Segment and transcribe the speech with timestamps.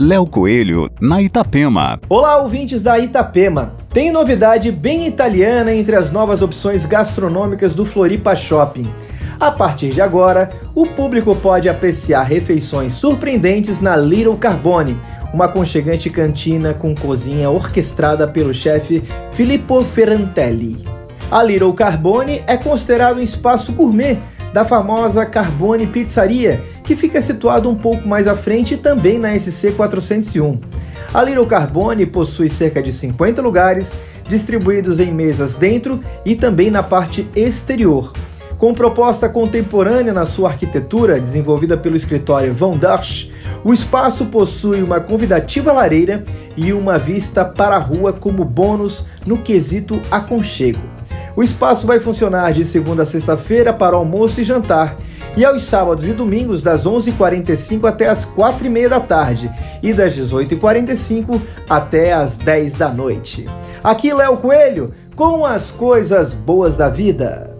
[0.00, 1.98] Léo Coelho, na Itapema.
[2.08, 3.74] Olá, ouvintes da Itapema.
[3.92, 8.86] Tem novidade bem italiana entre as novas opções gastronômicas do Floripa Shopping.
[9.40, 14.96] A partir de agora, o público pode apreciar refeições surpreendentes na Little Carbone,
[15.34, 19.02] uma aconchegante cantina com cozinha orquestrada pelo chefe
[19.32, 20.80] Filippo Ferrantelli.
[21.28, 24.16] A Little Carbone é considerado um espaço gourmet
[24.52, 29.72] da famosa Carbone Pizzaria, que fica situado um pouco mais à frente também na SC
[29.72, 30.58] 401.
[31.12, 33.94] A Little Carbone possui cerca de 50 lugares,
[34.28, 38.12] distribuídos em mesas dentro e também na parte exterior.
[38.58, 43.30] Com proposta contemporânea na sua arquitetura, desenvolvida pelo escritório Van Darsch,
[43.62, 46.24] o espaço possui uma convidativa lareira
[46.56, 50.80] e uma vista para a rua como bônus no quesito aconchego.
[51.38, 54.96] O espaço vai funcionar de segunda a sexta-feira para almoço e jantar,
[55.36, 59.48] e aos sábados e domingos das 11h45 até as 4h30 da tarde
[59.80, 63.46] e das 18h45 até as 10 da noite.
[63.84, 67.57] Aqui Léo Coelho com as coisas boas da vida.